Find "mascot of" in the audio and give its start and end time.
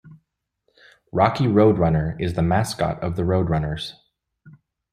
2.41-3.15